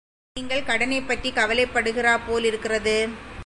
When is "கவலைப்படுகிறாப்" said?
1.35-2.27